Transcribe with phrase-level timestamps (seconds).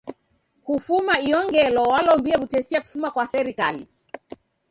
[0.65, 3.83] Kufuma iyo ngelo walombie w'utesia kufuma kwa serikali.